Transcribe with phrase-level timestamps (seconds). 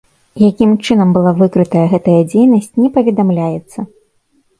[0.43, 3.79] Якім чынам была выкрытая гэтая дзейнасць, не паведамляецца.